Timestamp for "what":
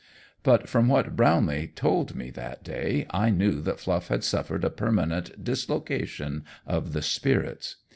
0.87-1.15